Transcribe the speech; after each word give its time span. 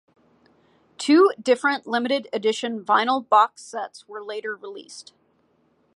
Two 0.97 1.31
different 1.39 1.85
Limited 1.85 2.27
Edition 2.33 2.83
Vinyl 2.83 3.29
Box 3.29 3.61
sets 3.61 4.07
were 4.07 4.23
later 4.23 4.55
released. 4.55 5.13